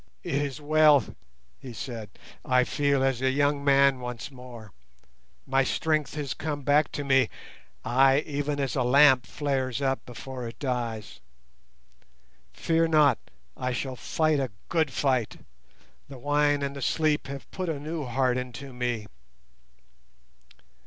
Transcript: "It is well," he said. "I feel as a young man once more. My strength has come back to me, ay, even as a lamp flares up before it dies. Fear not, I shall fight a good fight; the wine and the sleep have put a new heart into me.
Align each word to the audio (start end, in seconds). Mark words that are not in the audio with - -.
"It 0.23 0.33
is 0.33 0.59
well," 0.59 1.03
he 1.59 1.73
said. 1.73 2.09
"I 2.43 2.63
feel 2.63 3.03
as 3.03 3.21
a 3.21 3.29
young 3.29 3.63
man 3.63 3.99
once 3.99 4.31
more. 4.31 4.71
My 5.45 5.63
strength 5.63 6.15
has 6.15 6.33
come 6.33 6.63
back 6.63 6.91
to 6.93 7.03
me, 7.03 7.29
ay, 7.85 8.23
even 8.25 8.59
as 8.59 8.75
a 8.75 8.81
lamp 8.81 9.27
flares 9.27 9.79
up 9.79 10.03
before 10.07 10.47
it 10.47 10.57
dies. 10.57 11.19
Fear 12.51 12.87
not, 12.87 13.19
I 13.55 13.73
shall 13.73 13.95
fight 13.95 14.39
a 14.39 14.49
good 14.69 14.91
fight; 14.91 15.37
the 16.09 16.17
wine 16.17 16.63
and 16.63 16.75
the 16.75 16.81
sleep 16.81 17.27
have 17.27 17.51
put 17.51 17.69
a 17.69 17.79
new 17.79 18.05
heart 18.05 18.39
into 18.39 18.73
me. 18.73 19.05